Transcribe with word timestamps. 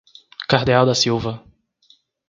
Cardeal 0.49 0.87
da 0.87 0.95
Silva 0.95 1.33